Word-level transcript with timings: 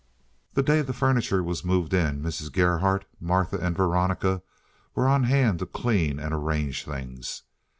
The 0.55 0.63
day 0.63 0.81
the 0.81 0.93
furniture 0.93 1.43
was 1.43 1.63
moved 1.63 1.93
in 1.93 2.23
Mrs. 2.23 2.51
Gerhardt, 2.51 3.05
Martha, 3.19 3.57
and 3.59 3.77
Veronica 3.77 4.41
were 4.95 5.07
on 5.07 5.25
hand 5.25 5.59
to 5.59 5.67
clean 5.67 6.17
and 6.19 6.33
arrange 6.33 6.83
things. 6.83 7.43